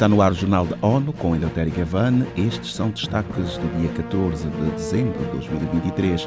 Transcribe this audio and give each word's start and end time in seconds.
Está 0.00 0.08
no 0.08 0.22
ar 0.22 0.32
o 0.32 0.34
Jornal 0.34 0.64
da 0.64 0.78
ONU 0.80 1.12
com 1.12 1.36
Eleutério 1.36 1.70
Gavan. 1.76 2.24
Estes 2.34 2.72
são 2.72 2.88
destaques 2.88 3.58
do 3.58 3.78
dia 3.78 3.90
14 3.90 4.48
de 4.48 4.70
dezembro 4.70 5.12
de 5.12 5.30
2023. 5.32 6.26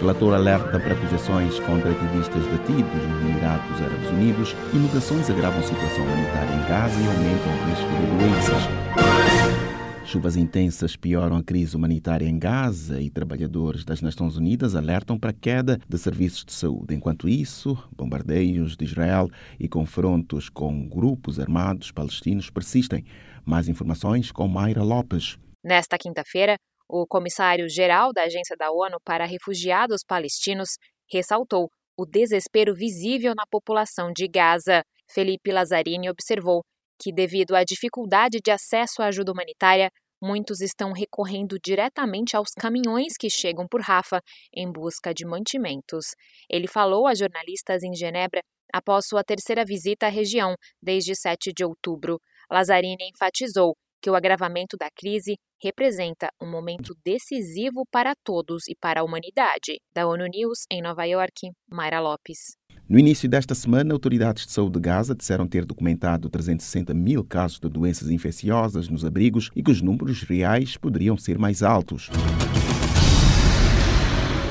Relator 0.00 0.32
alerta 0.32 0.80
para 0.80 0.94
acusações 0.94 1.60
contra 1.60 1.90
ativistas 1.90 2.46
detidos 2.46 3.08
nos 3.10 3.20
Emirados 3.20 3.82
Árabes 3.82 4.08
Unidos. 4.08 4.56
Inundações 4.72 5.28
agravam 5.28 5.60
a 5.60 5.62
situação 5.62 6.02
humanitária 6.02 6.54
em 6.54 6.66
Gaza 6.66 6.98
e 6.98 7.06
aumentam 7.08 7.52
o 7.52 7.68
risco 7.68 7.90
de 7.90 8.06
doenças. 8.24 9.69
Chuvas 10.10 10.34
intensas 10.34 10.96
pioram 10.96 11.36
a 11.36 11.42
crise 11.44 11.76
humanitária 11.76 12.26
em 12.26 12.36
Gaza 12.36 13.00
e 13.00 13.08
trabalhadores 13.08 13.84
das 13.84 14.02
Nações 14.02 14.36
Unidas 14.36 14.74
alertam 14.74 15.16
para 15.16 15.30
a 15.30 15.32
queda 15.32 15.78
de 15.88 15.98
serviços 15.98 16.44
de 16.44 16.52
saúde. 16.52 16.96
Enquanto 16.96 17.28
isso, 17.28 17.78
bombardeios 17.92 18.76
de 18.76 18.84
Israel 18.84 19.28
e 19.56 19.68
confrontos 19.68 20.48
com 20.48 20.88
grupos 20.88 21.38
armados 21.38 21.92
palestinos 21.92 22.50
persistem. 22.50 23.04
Mais 23.46 23.68
informações 23.68 24.32
com 24.32 24.48
Mayra 24.48 24.82
Lopes. 24.82 25.38
Nesta 25.62 25.96
quinta-feira, 25.96 26.56
o 26.88 27.06
comissário-geral 27.06 28.12
da 28.12 28.24
Agência 28.24 28.56
da 28.58 28.72
ONU 28.72 28.96
para 29.04 29.24
Refugiados 29.24 30.02
Palestinos 30.04 30.70
ressaltou 31.08 31.68
o 31.96 32.04
desespero 32.04 32.74
visível 32.74 33.32
na 33.32 33.44
população 33.48 34.10
de 34.12 34.26
Gaza. 34.26 34.82
Felipe 35.08 35.52
Lazzarini 35.52 36.10
observou 36.10 36.62
que, 37.00 37.12
devido 37.12 37.56
à 37.56 37.64
dificuldade 37.64 38.38
de 38.44 38.50
acesso 38.50 39.00
à 39.02 39.06
ajuda 39.06 39.32
humanitária, 39.32 39.90
muitos 40.22 40.60
estão 40.60 40.92
recorrendo 40.92 41.58
diretamente 41.58 42.36
aos 42.36 42.50
caminhões 42.50 43.14
que 43.18 43.30
chegam 43.30 43.66
por 43.66 43.80
Rafa 43.80 44.20
em 44.54 44.70
busca 44.70 45.14
de 45.14 45.24
mantimentos. 45.24 46.14
Ele 46.48 46.68
falou 46.68 47.06
a 47.06 47.14
jornalistas 47.14 47.82
em 47.82 47.94
Genebra 47.94 48.42
após 48.72 49.06
sua 49.06 49.24
terceira 49.24 49.64
visita 49.64 50.06
à 50.06 50.08
região 50.10 50.54
desde 50.82 51.14
7 51.16 51.52
de 51.52 51.64
outubro. 51.64 52.20
Lazzarini 52.50 53.08
enfatizou 53.12 53.74
que 54.02 54.10
o 54.10 54.14
agravamento 54.14 54.76
da 54.76 54.88
crise 54.94 55.36
representa 55.62 56.28
um 56.40 56.50
momento 56.50 56.94
decisivo 57.04 57.84
para 57.90 58.12
todos 58.24 58.66
e 58.68 58.74
para 58.74 59.00
a 59.00 59.04
humanidade. 59.04 59.78
Da 59.92 60.06
ONU 60.06 60.26
News, 60.26 60.64
em 60.70 60.80
Nova 60.80 61.04
York, 61.04 61.50
Mayra 61.68 62.00
Lopes. 62.00 62.59
No 62.90 62.98
início 62.98 63.28
desta 63.28 63.54
semana, 63.54 63.94
autoridades 63.94 64.44
de 64.44 64.50
saúde 64.50 64.72
de 64.72 64.80
Gaza 64.80 65.14
disseram 65.14 65.46
ter 65.46 65.64
documentado 65.64 66.28
360 66.28 66.92
mil 66.92 67.22
casos 67.22 67.60
de 67.60 67.68
doenças 67.68 68.10
infecciosas 68.10 68.88
nos 68.88 69.04
abrigos 69.04 69.48
e 69.54 69.62
que 69.62 69.70
os 69.70 69.80
números 69.80 70.22
reais 70.24 70.76
poderiam 70.76 71.16
ser 71.16 71.38
mais 71.38 71.62
altos. 71.62 72.10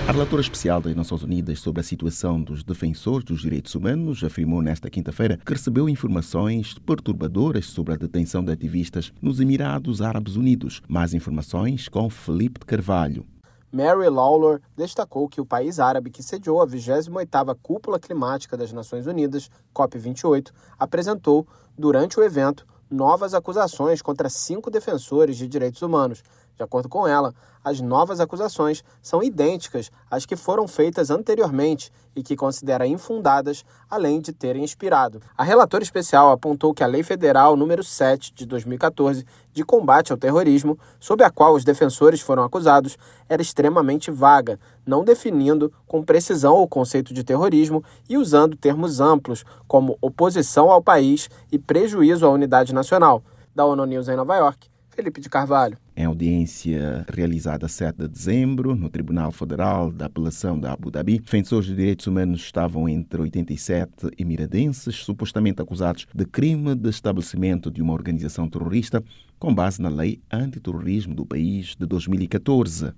A 0.07 0.11
relatora 0.13 0.41
especial 0.41 0.79
das 0.79 0.95
Nações 0.95 1.21
Unidas 1.21 1.59
sobre 1.59 1.81
a 1.81 1.83
situação 1.83 2.41
dos 2.41 2.63
defensores 2.63 3.25
dos 3.25 3.41
direitos 3.41 3.75
humanos 3.75 4.23
afirmou 4.23 4.61
nesta 4.61 4.89
quinta-feira 4.89 5.37
que 5.45 5.51
recebeu 5.51 5.89
informações 5.89 6.75
perturbadoras 6.85 7.65
sobre 7.65 7.93
a 7.93 7.97
detenção 7.97 8.41
de 8.41 8.53
ativistas 8.53 9.11
nos 9.21 9.41
Emirados 9.41 10.01
Árabes 10.01 10.37
Unidos. 10.37 10.81
Mais 10.87 11.13
informações 11.13 11.89
com 11.89 12.09
Felipe 12.09 12.61
de 12.61 12.65
Carvalho. 12.65 13.25
Mary 13.71 14.09
Lawlor 14.09 14.61
destacou 14.75 15.29
que 15.29 15.39
o 15.39 15.45
país 15.45 15.79
árabe 15.79 16.09
que 16.09 16.23
sediou 16.23 16.59
a 16.59 16.67
28ª 16.67 17.55
Cúpula 17.61 17.99
Climática 17.99 18.57
das 18.57 18.73
Nações 18.73 19.05
Unidas, 19.05 19.51
COP28, 19.75 20.51
apresentou, 20.77 21.47
durante 21.77 22.19
o 22.19 22.23
evento, 22.23 22.65
novas 22.89 23.35
acusações 23.35 24.01
contra 24.01 24.27
cinco 24.27 24.71
defensores 24.71 25.37
de 25.37 25.47
direitos 25.47 25.83
humanos, 25.83 26.23
de 26.59 26.63
acordo 26.63 26.89
com 26.89 27.07
ela, 27.07 27.33
as 27.63 27.79
novas 27.79 28.19
acusações 28.19 28.83
são 29.01 29.23
idênticas 29.23 29.89
às 30.11 30.25
que 30.25 30.35
foram 30.35 30.67
feitas 30.67 31.09
anteriormente 31.09 31.89
e 32.13 32.21
que 32.21 32.35
considera 32.35 32.85
infundadas, 32.85 33.63
além 33.89 34.19
de 34.19 34.33
terem 34.33 34.61
inspirado. 34.61 35.21
A 35.37 35.43
relatora 35.43 35.81
especial 35.81 36.31
apontou 36.31 36.73
que 36.73 36.83
a 36.83 36.87
Lei 36.87 37.01
Federal 37.01 37.55
número 37.55 37.81
7 37.81 38.33
de 38.33 38.45
2014 38.45 39.25
de 39.53 39.63
combate 39.63 40.11
ao 40.11 40.17
terrorismo, 40.17 40.77
sob 40.99 41.23
a 41.23 41.31
qual 41.31 41.53
os 41.53 41.63
defensores 41.63 42.19
foram 42.19 42.43
acusados, 42.43 42.97
era 43.29 43.41
extremamente 43.41 44.11
vaga, 44.11 44.59
não 44.85 45.05
definindo 45.05 45.71
com 45.87 46.03
precisão 46.03 46.57
o 46.57 46.67
conceito 46.67 47.13
de 47.13 47.23
terrorismo 47.23 47.81
e 48.09 48.17
usando 48.17 48.57
termos 48.57 48.99
amplos 48.99 49.45
como 49.65 49.97
oposição 50.01 50.69
ao 50.69 50.83
país 50.83 51.29
e 51.49 51.57
prejuízo 51.57 52.25
à 52.25 52.29
unidade 52.29 52.73
nacional. 52.73 53.23
Da 53.55 53.65
ONU 53.65 53.85
News 53.85 54.09
em 54.09 54.15
Nova 54.15 54.35
York, 54.35 54.69
Felipe 54.99 55.21
de 55.21 55.29
Carvalho. 55.29 55.77
Em 55.95 56.03
audiência 56.03 57.05
realizada 57.09 57.67
a 57.67 57.69
7 57.69 57.99
de 57.99 58.07
dezembro, 58.09 58.75
no 58.75 58.89
Tribunal 58.89 59.31
Federal 59.31 59.89
da 59.93 60.07
Apelação 60.07 60.59
da 60.59 60.73
Abu 60.73 60.91
Dhabi, 60.91 61.19
defensores 61.19 61.67
de 61.67 61.75
direitos 61.75 62.05
humanos 62.05 62.41
estavam 62.41 62.87
entre 62.89 63.21
87 63.21 64.11
emiradenses, 64.17 64.97
supostamente 64.97 65.61
acusados 65.61 66.05
de 66.13 66.25
crime 66.25 66.75
de 66.75 66.89
estabelecimento 66.89 67.71
de 67.71 67.81
uma 67.81 67.93
organização 67.93 68.49
terrorista, 68.49 69.01
com 69.39 69.55
base 69.55 69.81
na 69.81 69.87
lei 69.87 70.19
antiterrorismo 70.29 71.15
do 71.15 71.25
país 71.25 71.77
de 71.79 71.85
2014. 71.85 72.93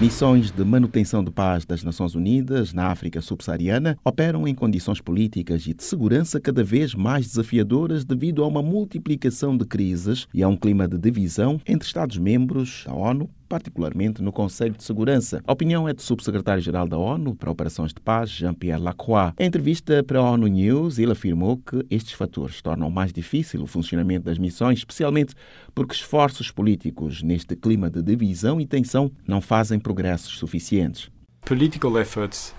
Missões 0.00 0.50
de 0.50 0.64
manutenção 0.64 1.22
de 1.22 1.30
paz 1.30 1.66
das 1.66 1.84
Nações 1.84 2.14
Unidas 2.14 2.72
na 2.72 2.86
África 2.86 3.20
subsaariana 3.20 3.98
operam 4.02 4.48
em 4.48 4.54
condições 4.54 4.98
políticas 4.98 5.66
e 5.66 5.74
de 5.74 5.84
segurança 5.84 6.40
cada 6.40 6.64
vez 6.64 6.94
mais 6.94 7.26
desafiadoras 7.26 8.02
devido 8.02 8.42
a 8.42 8.46
uma 8.46 8.62
multiplicação 8.62 9.54
de 9.54 9.66
crises 9.66 10.26
e 10.32 10.42
a 10.42 10.48
um 10.48 10.56
clima 10.56 10.88
de 10.88 10.96
divisão 10.96 11.60
entre 11.66 11.86
Estados-membros 11.86 12.84
da 12.86 12.94
ONU 12.94 13.28
particularmente 13.50 14.22
no 14.22 14.32
Conselho 14.32 14.74
de 14.76 14.84
Segurança. 14.84 15.42
A 15.44 15.52
opinião 15.52 15.88
é 15.88 15.92
do 15.92 16.00
subsecretário-geral 16.00 16.86
da 16.86 16.96
ONU 16.96 17.34
para 17.34 17.50
Operações 17.50 17.92
de 17.92 18.00
Paz, 18.00 18.30
Jean-Pierre 18.30 18.80
Lacroix. 18.80 19.34
Em 19.36 19.46
entrevista 19.46 20.04
para 20.04 20.20
a 20.20 20.22
ONU 20.22 20.46
News, 20.46 21.00
ele 21.00 21.10
afirmou 21.10 21.56
que 21.56 21.84
estes 21.90 22.12
fatores 22.12 22.62
tornam 22.62 22.88
mais 22.88 23.12
difícil 23.12 23.60
o 23.60 23.66
funcionamento 23.66 24.26
das 24.26 24.38
missões, 24.38 24.78
especialmente 24.78 25.34
porque 25.74 25.94
esforços 25.94 26.52
políticos 26.52 27.24
neste 27.24 27.56
clima 27.56 27.90
de 27.90 28.00
divisão 28.00 28.60
e 28.60 28.66
tensão 28.66 29.10
não 29.26 29.40
fazem 29.40 29.80
progressos 29.80 30.38
suficientes. 30.38 31.10
Political 31.44 31.98
efforts 31.98 32.54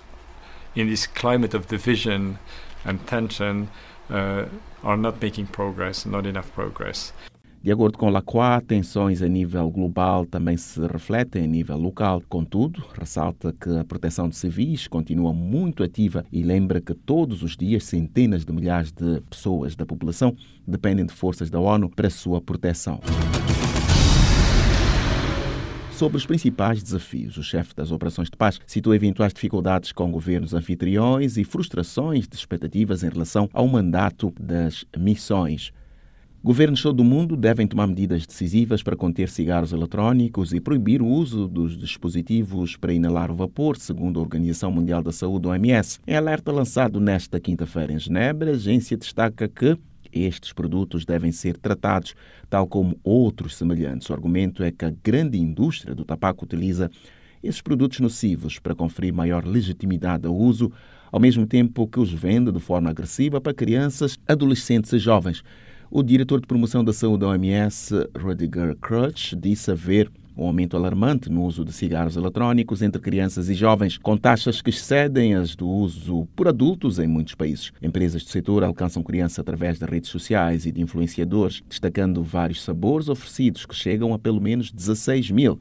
in 0.76 0.86
this 0.88 1.06
climate 1.06 1.56
of 1.56 1.66
division 1.66 2.34
and 2.84 2.98
tension 3.06 3.66
uh, 4.10 4.46
are 4.82 5.00
not 5.00 5.16
making 5.22 5.46
progress, 5.46 6.04
not 6.04 6.28
enough 6.28 6.50
progress. 6.54 7.14
De 7.62 7.70
acordo 7.70 7.96
com 7.96 8.10
Lacroix, 8.10 8.60
tensões 8.66 9.22
a 9.22 9.28
nível 9.28 9.70
global 9.70 10.26
também 10.26 10.56
se 10.56 10.84
refletem 10.84 11.44
a 11.44 11.46
nível 11.46 11.78
local. 11.78 12.20
Contudo, 12.28 12.82
ressalta 12.98 13.52
que 13.52 13.70
a 13.78 13.84
proteção 13.84 14.28
de 14.28 14.34
civis 14.34 14.88
continua 14.88 15.32
muito 15.32 15.84
ativa 15.84 16.24
e 16.32 16.42
lembra 16.42 16.80
que 16.80 16.92
todos 16.92 17.40
os 17.44 17.56
dias 17.56 17.84
centenas 17.84 18.44
de 18.44 18.52
milhares 18.52 18.90
de 18.90 19.20
pessoas 19.30 19.76
da 19.76 19.86
população 19.86 20.34
dependem 20.66 21.06
de 21.06 21.12
forças 21.12 21.50
da 21.50 21.60
ONU 21.60 21.88
para 21.88 22.10
sua 22.10 22.40
proteção. 22.40 22.98
Sobre 25.92 26.16
os 26.16 26.26
principais 26.26 26.82
desafios, 26.82 27.36
o 27.36 27.44
chefe 27.44 27.76
das 27.76 27.92
operações 27.92 28.28
de 28.28 28.36
paz 28.36 28.58
citou 28.66 28.92
eventuais 28.92 29.32
dificuldades 29.32 29.92
com 29.92 30.10
governos 30.10 30.52
anfitriões 30.52 31.36
e 31.36 31.44
frustrações 31.44 32.26
de 32.26 32.34
expectativas 32.34 33.04
em 33.04 33.08
relação 33.08 33.48
ao 33.52 33.68
mandato 33.68 34.34
das 34.36 34.84
missões. 34.98 35.72
Governos 36.44 36.80
de 36.80 36.82
todo 36.82 36.98
o 36.98 37.04
mundo 37.04 37.36
devem 37.36 37.68
tomar 37.68 37.86
medidas 37.86 38.26
decisivas 38.26 38.82
para 38.82 38.96
conter 38.96 39.28
cigarros 39.28 39.72
eletrónicos 39.72 40.52
e 40.52 40.60
proibir 40.60 41.00
o 41.00 41.06
uso 41.06 41.46
dos 41.46 41.78
dispositivos 41.78 42.76
para 42.76 42.92
inalar 42.92 43.30
o 43.30 43.36
vapor, 43.36 43.76
segundo 43.76 44.18
a 44.18 44.22
Organização 44.24 44.72
Mundial 44.72 45.04
da 45.04 45.12
Saúde, 45.12 45.46
OMS. 45.46 46.00
Em 46.04 46.16
alerta 46.16 46.50
lançado 46.50 46.98
nesta 46.98 47.38
quinta-feira 47.38 47.92
em 47.92 47.98
Genebra, 48.00 48.50
a 48.50 48.54
agência 48.54 48.96
destaca 48.96 49.46
que 49.46 49.78
estes 50.12 50.52
produtos 50.52 51.04
devem 51.04 51.30
ser 51.30 51.56
tratados 51.56 52.12
tal 52.50 52.66
como 52.66 52.98
outros 53.04 53.54
semelhantes. 53.54 54.10
O 54.10 54.12
argumento 54.12 54.64
é 54.64 54.72
que 54.72 54.84
a 54.84 54.92
grande 55.00 55.38
indústria 55.38 55.94
do 55.94 56.04
tabaco 56.04 56.44
utiliza 56.44 56.90
esses 57.40 57.62
produtos 57.62 58.00
nocivos 58.00 58.58
para 58.58 58.74
conferir 58.74 59.14
maior 59.14 59.46
legitimidade 59.46 60.26
ao 60.26 60.34
uso, 60.34 60.72
ao 61.12 61.20
mesmo 61.20 61.46
tempo 61.46 61.86
que 61.86 62.00
os 62.00 62.12
vende 62.12 62.50
de 62.50 62.58
forma 62.58 62.90
agressiva 62.90 63.40
para 63.40 63.54
crianças, 63.54 64.18
adolescentes 64.26 64.92
e 64.92 64.98
jovens. 64.98 65.44
O 65.94 66.02
diretor 66.02 66.40
de 66.40 66.46
promoção 66.46 66.82
da 66.82 66.90
saúde 66.90 67.20
da 67.20 67.28
OMS, 67.28 67.94
Rudiger 68.18 68.74
Crutch, 68.76 69.34
disse 69.34 69.70
haver 69.70 70.10
um 70.34 70.46
aumento 70.46 70.74
alarmante 70.74 71.28
no 71.28 71.44
uso 71.44 71.66
de 71.66 71.70
cigarros 71.70 72.16
eletrônicos 72.16 72.80
entre 72.80 72.98
crianças 72.98 73.50
e 73.50 73.54
jovens, 73.54 73.98
com 73.98 74.16
taxas 74.16 74.62
que 74.62 74.70
excedem 74.70 75.34
as 75.34 75.54
do 75.54 75.68
uso 75.68 76.26
por 76.34 76.48
adultos 76.48 76.98
em 76.98 77.06
muitos 77.06 77.34
países. 77.34 77.72
Empresas 77.82 78.24
do 78.24 78.30
setor 78.30 78.64
alcançam 78.64 79.02
crianças 79.02 79.40
através 79.40 79.78
das 79.78 79.90
redes 79.90 80.08
sociais 80.08 80.64
e 80.64 80.72
de 80.72 80.80
influenciadores, 80.80 81.62
destacando 81.68 82.22
vários 82.22 82.62
sabores 82.62 83.10
oferecidos 83.10 83.66
que 83.66 83.74
chegam 83.74 84.14
a 84.14 84.18
pelo 84.18 84.40
menos 84.40 84.72
16 84.72 85.30
mil. 85.30 85.60